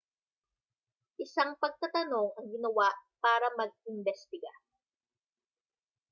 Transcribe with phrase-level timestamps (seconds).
[1.23, 2.89] isang pagtatanong ang ginawa
[3.23, 4.49] para mag-imbestiga